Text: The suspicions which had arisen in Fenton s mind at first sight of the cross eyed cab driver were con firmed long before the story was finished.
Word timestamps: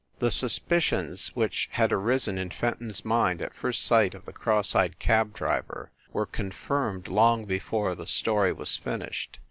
The 0.17 0.31
suspicions 0.31 1.27
which 1.35 1.69
had 1.73 1.91
arisen 1.93 2.39
in 2.39 2.49
Fenton 2.49 2.89
s 2.89 3.05
mind 3.05 3.39
at 3.39 3.53
first 3.53 3.85
sight 3.85 4.15
of 4.15 4.25
the 4.25 4.33
cross 4.33 4.73
eyed 4.73 4.97
cab 4.97 5.31
driver 5.31 5.91
were 6.11 6.25
con 6.25 6.49
firmed 6.49 7.07
long 7.07 7.45
before 7.45 7.93
the 7.93 8.07
story 8.07 8.51
was 8.51 8.75
finished. 8.77 9.37